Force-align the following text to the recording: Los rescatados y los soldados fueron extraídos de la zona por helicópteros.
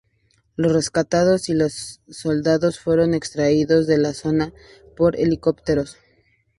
Los 0.55 0.73
rescatados 0.73 1.47
y 1.47 1.53
los 1.53 2.01
soldados 2.09 2.79
fueron 2.79 3.13
extraídos 3.13 3.85
de 3.85 3.99
la 3.99 4.15
zona 4.15 4.51
por 4.97 5.15
helicópteros. 5.15 5.95